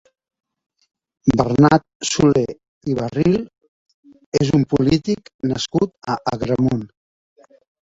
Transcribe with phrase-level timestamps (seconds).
[1.41, 2.43] Bernat Solé
[2.93, 3.39] i Barril
[4.43, 6.87] és un polític nascut a Agramunt.